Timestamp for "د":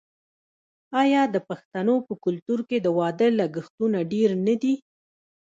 1.33-1.35, 2.81-2.87